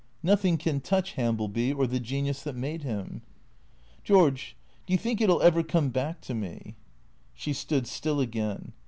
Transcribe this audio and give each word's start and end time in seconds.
"Nothing 0.23 0.57
can 0.57 0.79
touch 0.81 1.13
Hambleby 1.13 1.73
or 1.73 1.85
the 1.85 1.99
genius 1.99 2.41
that 2.41 2.55
made 2.55 2.81
him.''" 2.81 3.21
George— 4.03 4.57
do 4.87 4.93
you 4.93 4.97
think 4.97 5.21
it 5.21 5.29
'11 5.29 5.45
ever 5.45 5.61
come 5.61 5.89
back 5.89 6.21
to 6.21 6.33
me?" 6.33 6.75
She 7.35 7.53
stood 7.53 7.85
still 7.85 8.19
again. 8.19 8.73